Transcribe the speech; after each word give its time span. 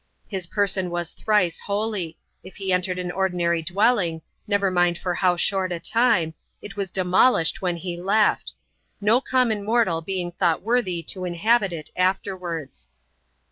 His 0.27 0.47
person 0.47 0.89
v/as 0.89 1.11
thrice 1.11 1.59
holy; 1.59 2.17
if 2.43 2.55
he 2.55 2.73
entered 2.73 2.97
an 2.97 3.11
ordinary 3.11 3.61
dwelling, 3.61 4.23
never 4.47 4.71
mind 4.71 4.97
for 4.97 5.13
how 5.13 5.37
short 5.37 5.71
a 5.71 5.79
time, 5.79 6.33
it 6.59 6.75
was 6.75 6.91
demolish^ 6.91 7.57
when 7.61 7.77
he 7.77 8.01
left; 8.01 8.53
no 8.99 9.21
common 9.21 9.63
mortal 9.63 10.01
being 10.01 10.31
thought 10.31 10.63
worthy 10.63 11.03
to 11.03 11.23
inhabit 11.23 11.71
it 11.71 11.91
afterwards. 11.95 12.89